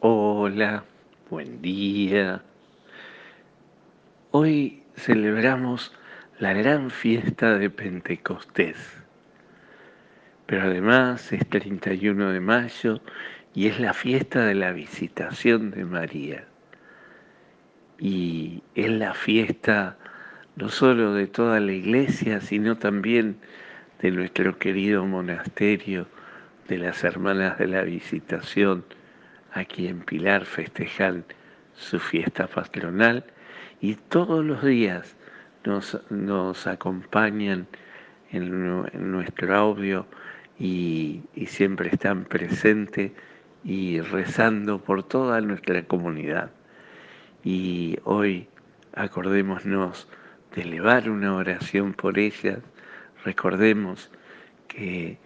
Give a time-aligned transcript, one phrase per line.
[0.00, 0.84] Hola,
[1.30, 2.42] buen día.
[4.30, 5.90] Hoy celebramos
[6.38, 8.76] la gran fiesta de Pentecostés,
[10.44, 13.00] pero además es 31 de mayo
[13.54, 16.44] y es la fiesta de la visitación de María.
[17.98, 19.96] Y es la fiesta
[20.56, 23.38] no solo de toda la iglesia, sino también
[24.02, 26.06] de nuestro querido monasterio
[26.68, 28.84] de las Hermanas de la Visitación,
[29.56, 31.24] aquí en Pilar festejan
[31.74, 33.24] su fiesta patronal
[33.80, 35.16] y todos los días
[35.64, 37.66] nos, acompañan
[38.30, 40.06] en, nuestro audio
[40.58, 43.12] y, y siempre están presentes
[43.64, 46.50] y rezando por toda nuestra comunidad.
[47.42, 48.48] Y hoy
[48.92, 50.08] acordémonos
[50.54, 52.60] de elevar una oración por ellas,
[53.24, 54.10] recordemos
[54.68, 55.18] que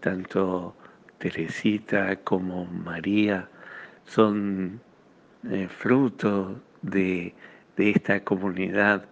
[0.00, 0.76] tanto
[1.18, 3.48] Teresita como María
[4.06, 4.80] son
[5.50, 7.34] eh, fruto de,
[7.76, 9.06] esta comunidad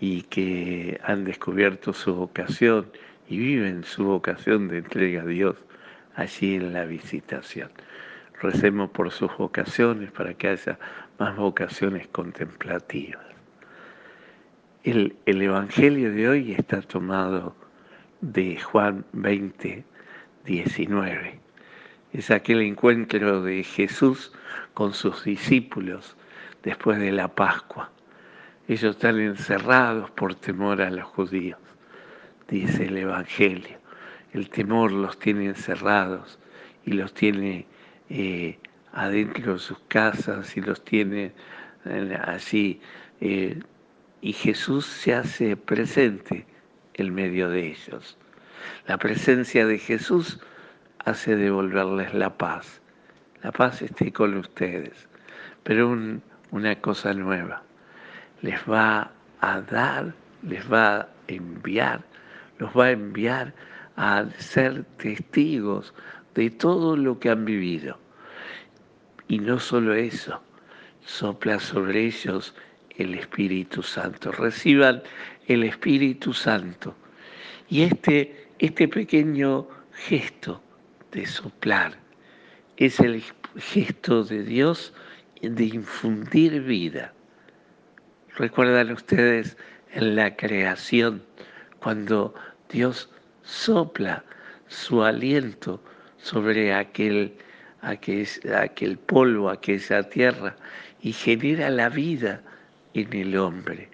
[0.00, 2.90] y que han descubierto su vocación
[3.28, 5.56] y viven su vocación de entrega a Dios
[6.14, 7.70] allí en la visitación.
[8.40, 10.78] Recemos por sus vocaciones para que haya
[11.18, 13.26] más vocaciones contemplativas.
[14.84, 17.54] El, el Evangelio de hoy está tomado
[18.22, 19.84] de Juan 20,
[20.46, 21.47] 19
[22.12, 24.32] es aquel encuentro de Jesús
[24.74, 26.16] con sus discípulos
[26.62, 27.90] después de la Pascua.
[28.66, 31.58] Ellos están encerrados por temor a los judíos,
[32.48, 33.78] dice el Evangelio.
[34.32, 36.38] El temor los tiene encerrados
[36.84, 37.66] y los tiene
[38.10, 38.58] eh,
[38.92, 41.32] adentro de sus casas y los tiene
[41.86, 42.80] eh, así.
[43.20, 43.58] Eh,
[44.20, 46.44] y Jesús se hace presente
[46.94, 48.18] en medio de ellos.
[48.86, 50.40] La presencia de Jesús
[51.08, 52.80] hace devolverles la paz.
[53.42, 55.08] La paz esté con ustedes,
[55.62, 55.96] pero
[56.50, 57.62] una cosa nueva.
[58.42, 62.04] Les va a dar, les va a enviar,
[62.58, 63.54] los va a enviar
[63.96, 65.94] a ser testigos
[66.34, 67.98] de todo lo que han vivido.
[69.28, 70.40] Y no solo eso,
[71.04, 72.54] sopla sobre ellos
[72.96, 74.32] el Espíritu Santo.
[74.32, 75.02] Reciban
[75.46, 76.94] el Espíritu Santo.
[77.68, 80.62] Y este, este pequeño gesto
[81.12, 81.96] de soplar,
[82.76, 83.22] es el
[83.56, 84.92] gesto de Dios
[85.42, 87.12] de infundir vida.
[88.36, 89.56] Recuerdan ustedes
[89.92, 91.22] en la creación,
[91.80, 92.34] cuando
[92.70, 93.08] Dios
[93.42, 94.24] sopla
[94.68, 95.82] su aliento
[96.18, 97.34] sobre aquel,
[97.80, 100.56] aquel, aquel polvo, aquella tierra,
[101.00, 102.42] y genera la vida
[102.94, 103.88] en el hombre.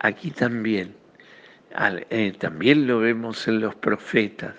[0.00, 0.94] Aquí también,
[2.10, 4.54] eh, también lo vemos en los profetas,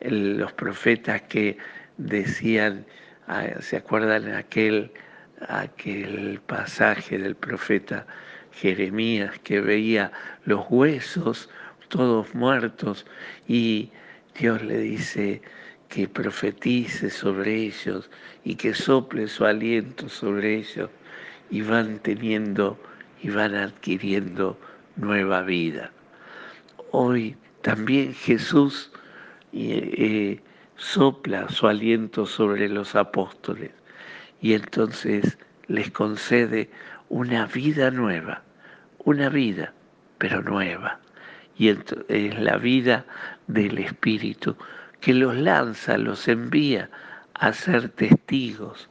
[0.00, 1.58] los profetas que
[1.96, 2.86] decían,
[3.26, 4.92] ah, ¿se acuerdan aquel,
[5.48, 8.06] aquel pasaje del profeta
[8.52, 10.10] Jeremías que veía
[10.44, 11.48] los huesos
[11.88, 13.06] todos muertos
[13.46, 13.90] y
[14.38, 15.42] Dios le dice
[15.88, 18.10] que profetice sobre ellos
[18.44, 20.90] y que sople su aliento sobre ellos
[21.50, 22.78] y van teniendo
[23.22, 24.58] y van adquiriendo
[24.96, 25.90] nueva vida.
[26.90, 28.92] Hoy también Jesús
[29.52, 30.40] y
[30.76, 33.72] sopla su aliento sobre los apóstoles
[34.40, 36.70] y entonces les concede
[37.08, 38.42] una vida nueva,
[39.04, 39.72] una vida,
[40.18, 41.00] pero nueva.
[41.56, 43.04] Y es la vida
[43.48, 44.56] del Espíritu
[45.00, 46.88] que los lanza, los envía
[47.34, 48.88] a ser testigos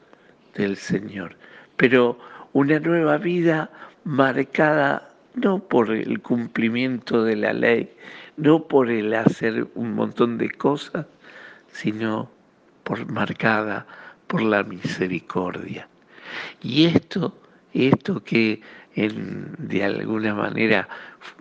[0.56, 1.36] del Señor.
[1.78, 2.20] Pero
[2.54, 3.70] una nueva vida
[4.04, 7.90] marcada no por el cumplimiento de la ley,
[8.38, 11.08] no por el hacer un montón de cosas,
[11.68, 12.32] sino
[12.84, 13.86] por marcada
[14.28, 15.88] por la misericordia.
[16.62, 17.36] Y esto,
[17.74, 18.62] esto que
[18.96, 20.88] de alguna manera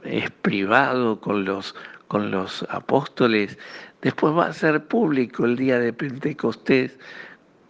[0.05, 1.75] es privado con los,
[2.09, 3.59] con los apóstoles,
[4.03, 6.99] después va a ser público el día de Pentecostés,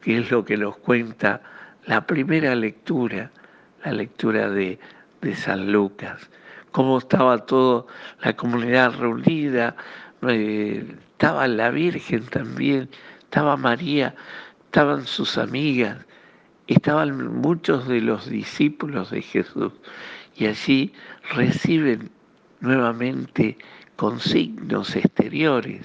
[0.01, 1.43] que es lo que nos cuenta
[1.87, 3.31] la primera lectura,
[3.85, 4.79] la lectura de,
[5.21, 6.31] de San Lucas
[6.77, 7.87] cómo estaba toda
[8.21, 9.75] la comunidad reunida,
[10.29, 12.91] eh, estaba la Virgen también,
[13.21, 14.15] estaba María,
[14.67, 15.97] estaban sus amigas,
[16.67, 19.73] estaban muchos de los discípulos de Jesús
[20.35, 20.93] y allí
[21.31, 22.11] reciben
[22.61, 23.57] nuevamente
[23.97, 25.81] con signos exteriores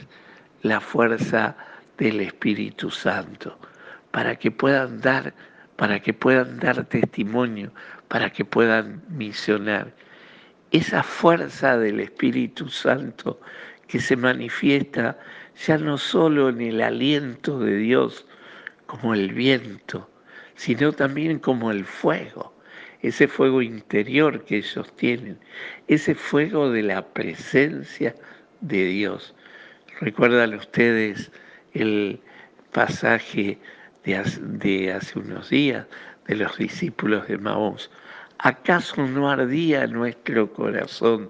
[0.61, 1.55] la fuerza
[1.99, 3.57] del Espíritu Santo
[4.11, 5.33] para que puedan dar
[5.77, 7.71] para que puedan dar testimonio,
[8.09, 9.93] para que puedan misionar
[10.71, 13.39] esa fuerza del Espíritu Santo
[13.87, 15.17] que se manifiesta
[15.65, 18.25] ya no solo en el aliento de Dios
[18.85, 20.09] como el viento,
[20.55, 22.53] sino también como el fuego,
[23.01, 25.37] ese fuego interior que ellos tienen,
[25.87, 28.15] ese fuego de la presencia
[28.61, 29.35] de Dios.
[29.99, 31.31] Recuerdan ustedes
[31.73, 32.19] el
[32.71, 33.59] pasaje
[34.03, 34.15] de
[34.93, 35.85] hace, unos días
[36.27, 37.89] de los discípulos de Maús.
[38.43, 41.29] ¿Acaso no ardía nuestro corazón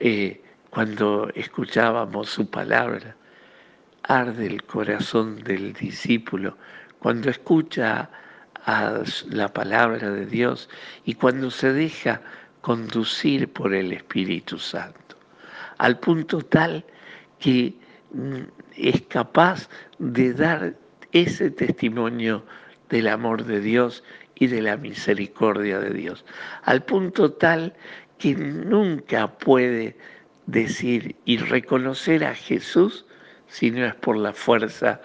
[0.00, 3.16] eh, cuando escuchábamos su palabra?
[4.02, 6.58] Arde el corazón del discípulo
[6.98, 8.10] cuando escucha
[9.30, 10.68] la palabra de Dios
[11.06, 12.20] y cuando se deja
[12.60, 15.16] conducir por el Espíritu Santo,
[15.78, 16.84] al punto tal
[17.38, 17.74] que
[18.12, 18.40] mm,
[18.76, 20.74] es capaz de dar
[21.12, 22.44] ese testimonio
[22.90, 24.04] del amor de Dios
[24.40, 26.24] y de la misericordia de Dios,
[26.64, 27.74] al punto tal
[28.18, 29.96] que nunca puede
[30.46, 33.04] decir y reconocer a Jesús
[33.48, 35.00] si no es por la fuerza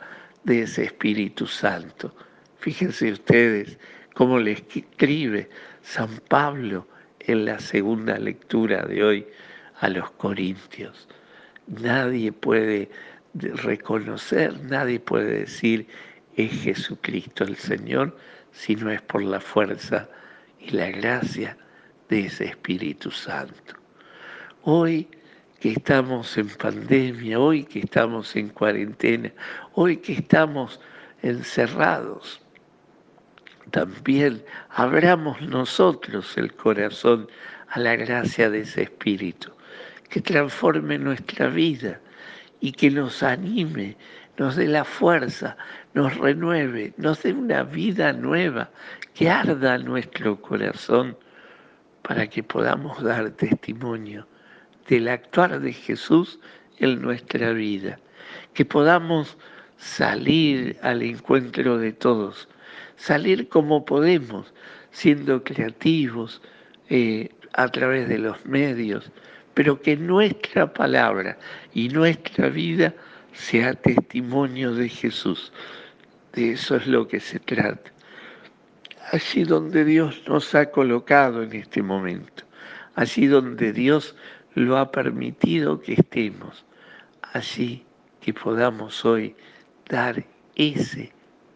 [0.46, 2.16] de ese Espíritu Santo.
[2.60, 3.78] Fíjense ustedes
[4.14, 5.50] cómo le escribe
[5.82, 6.88] San Pablo
[7.20, 9.28] en la segunda lectura de hoy
[9.82, 11.10] a los Corintios.
[11.68, 12.90] Nadie puede
[13.34, 15.88] reconocer, nadie puede decir
[16.38, 18.16] es Jesucristo el Señor
[18.56, 20.08] si no es por la fuerza
[20.60, 21.58] y la gracia
[22.10, 23.76] de ese Espíritu Santo.
[24.64, 25.08] Hoy
[25.60, 29.32] que estamos en pandemia, hoy que estamos en cuarentena,
[29.74, 30.80] hoy que estamos
[31.22, 32.42] encerrados,
[33.72, 37.28] también abramos nosotros el corazón
[37.70, 39.52] a la gracia de ese Espíritu,
[40.10, 42.00] que transforme nuestra vida
[42.62, 43.98] y que nos anime,
[44.38, 45.58] nos dé la fuerza,
[45.94, 48.70] nos renueve, nos dé una vida nueva,
[49.14, 51.18] que arda nuestro corazón
[52.02, 54.28] para que podamos dar testimonio
[54.88, 56.40] del actuar de Jesús
[56.78, 57.98] en nuestra vida,
[58.54, 59.38] que podamos
[59.78, 62.48] salir al encuentro de todos,
[62.98, 64.54] salir como podemos,
[64.92, 66.42] siendo creativos
[66.90, 69.12] eh, a través de los medios,
[69.54, 71.38] pero que nuestra palabra
[71.74, 72.94] y nuestra vida
[73.36, 75.52] sea testimonio de Jesús.
[76.34, 77.92] De eso es lo que se trata.
[79.12, 82.44] Allí donde Dios nos ha colocado en este momento,
[82.96, 84.16] allí donde Dios
[84.56, 86.66] lo ha permitido que estemos,
[87.22, 87.86] allí
[88.22, 89.36] que podamos hoy
[89.88, 91.12] dar ese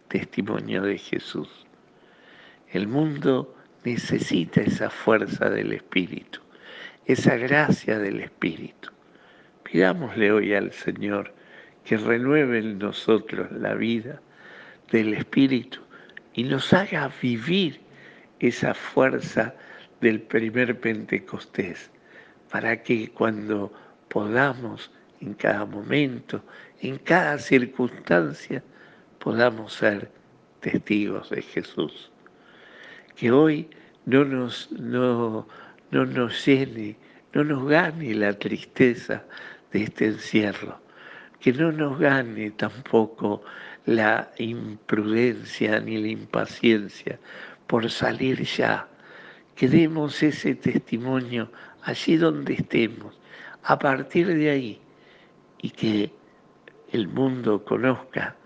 [0.08, 1.66] testimonio de Jesús.
[2.68, 6.40] El mundo necesita esa fuerza del Espíritu,
[7.06, 8.90] esa gracia del Espíritu.
[9.64, 11.34] Pidámosle hoy al Señor
[11.84, 14.20] que renueve en nosotros la vida
[14.90, 15.80] del Espíritu
[16.34, 17.80] y nos haga vivir
[18.38, 19.54] esa fuerza
[20.00, 21.90] del primer Pentecostés,
[22.50, 23.72] para que cuando
[24.08, 24.90] podamos
[25.20, 26.42] en cada momento,
[26.80, 28.62] en cada circunstancia,
[29.18, 30.10] podamos ser
[30.60, 32.10] testigos de Jesús.
[33.16, 33.68] Que hoy
[34.06, 35.46] no nos, no,
[35.90, 36.96] no nos llene,
[37.34, 39.22] no nos gane la tristeza
[39.72, 40.80] de este encierro,
[41.40, 43.42] que no nos gane tampoco
[43.86, 47.18] la imprudencia ni la impaciencia
[47.66, 48.88] por salir ya,
[49.54, 51.50] que demos ese testimonio
[51.82, 53.18] allí donde estemos,
[53.62, 54.80] a partir de ahí,
[55.62, 56.12] y que
[56.92, 58.36] el mundo conozca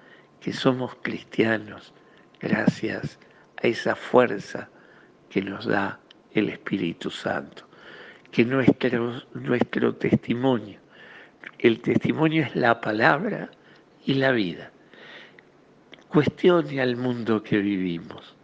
[0.40, 1.94] que somos cristianos
[2.40, 3.18] gracias
[3.62, 4.68] a esa fuerza
[5.30, 5.98] que nos da
[6.32, 7.66] el Espíritu Santo.
[8.30, 10.80] Que nuestro, nuestro testimonio,
[11.58, 13.50] el testimonio es la palabra
[14.04, 14.70] y la vida.
[16.08, 18.34] Cuestione al mundo que vivimos,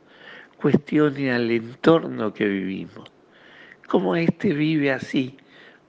[0.56, 3.10] cuestione al entorno que vivimos.
[3.86, 5.36] ¿Cómo éste vive así?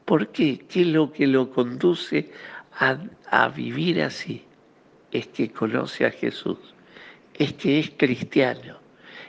[0.05, 0.59] ¿Por qué?
[0.69, 2.31] ¿Qué es lo que lo conduce
[2.73, 2.97] a,
[3.29, 4.45] a vivir así?
[5.11, 6.57] es que conoce a Jesús,
[7.33, 8.79] es que es cristiano,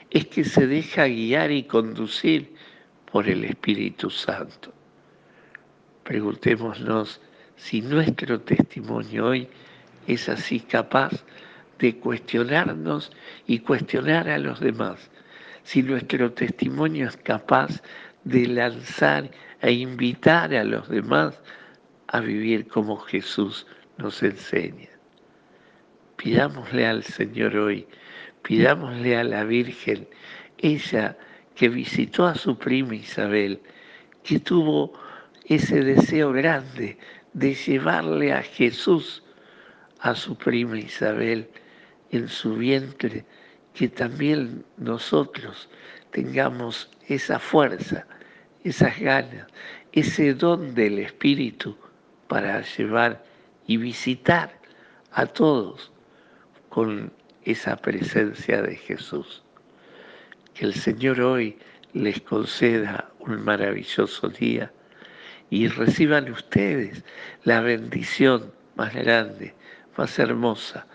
[0.09, 2.53] es que se deja guiar y conducir
[3.11, 4.73] por el Espíritu Santo.
[6.03, 7.21] Preguntémonos
[7.55, 9.47] si nuestro testimonio hoy
[10.07, 11.23] es así capaz
[11.79, 13.11] de cuestionarnos
[13.47, 15.09] y cuestionar a los demás,
[15.63, 17.81] si nuestro testimonio es capaz
[18.23, 19.29] de lanzar
[19.61, 21.39] e invitar a los demás
[22.07, 23.65] a vivir como Jesús
[23.97, 24.89] nos enseña.
[26.17, 27.87] Pidámosle al Señor hoy,
[28.43, 30.07] pidámosle a la Virgen,
[30.57, 31.17] ella
[31.55, 33.61] que visitó a su prima Isabel,
[34.23, 34.93] que tuvo
[35.45, 36.97] ese deseo grande
[37.33, 39.23] de llevarle a Jesús
[39.99, 41.49] a su prima Isabel
[42.11, 43.25] en su vientre,
[43.73, 45.69] que también nosotros
[46.11, 48.05] tengamos esa fuerza,
[48.63, 49.47] esas ganas,
[49.91, 51.75] ese don del Espíritu
[52.27, 53.23] para llevar
[53.65, 54.59] y visitar
[55.11, 55.91] a todos
[56.69, 57.11] con
[57.43, 59.43] esa presencia de Jesús.
[60.53, 61.57] Que el Señor hoy
[61.93, 64.71] les conceda un maravilloso día
[65.49, 67.03] y reciban ustedes
[67.43, 69.53] la bendición más grande,
[69.97, 70.87] más hermosa.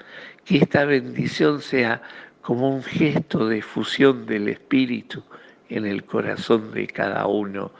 [0.44, 2.02] Que esta bendición sea
[2.42, 5.22] como un gesto de fusión del Espíritu
[5.68, 7.70] en el corazón de cada uno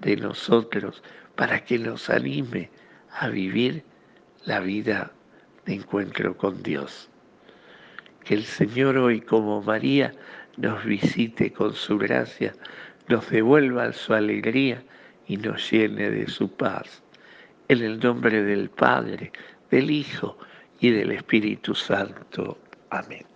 [0.00, 1.02] de nosotros
[1.36, 2.70] para que nos anime
[3.10, 3.84] a vivir
[4.44, 5.12] la vida
[5.66, 7.10] de encuentro con Dios.
[8.24, 10.14] Que el Señor hoy, como María,
[10.56, 12.54] nos visite con su gracia,
[13.08, 14.82] nos devuelva su alegría
[15.26, 17.02] y nos llene de su paz.
[17.68, 19.32] En el nombre del Padre,
[19.70, 20.36] del Hijo
[20.80, 22.58] y del Espíritu Santo.
[22.90, 23.33] Amén.